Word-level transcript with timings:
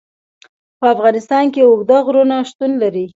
په 0.79 0.85
افغانستان 0.95 1.45
کې 1.53 1.61
اوږده 1.63 1.97
غرونه 2.05 2.35
شتون 2.49 2.71
لري. 2.83 3.05